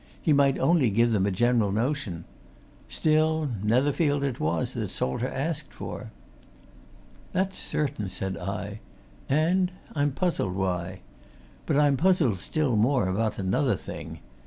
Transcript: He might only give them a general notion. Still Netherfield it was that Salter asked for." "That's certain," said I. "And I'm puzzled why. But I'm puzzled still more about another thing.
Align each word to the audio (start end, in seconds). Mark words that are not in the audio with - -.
He 0.19 0.33
might 0.33 0.57
only 0.57 0.89
give 0.89 1.11
them 1.11 1.27
a 1.27 1.31
general 1.31 1.71
notion. 1.71 2.25
Still 2.89 3.51
Netherfield 3.61 4.23
it 4.23 4.39
was 4.39 4.73
that 4.73 4.89
Salter 4.89 5.27
asked 5.29 5.71
for." 5.75 6.09
"That's 7.33 7.59
certain," 7.59 8.09
said 8.09 8.35
I. 8.35 8.79
"And 9.29 9.71
I'm 9.93 10.11
puzzled 10.11 10.55
why. 10.55 11.01
But 11.67 11.77
I'm 11.77 11.97
puzzled 11.97 12.39
still 12.39 12.75
more 12.75 13.07
about 13.07 13.37
another 13.37 13.75
thing. 13.77 14.21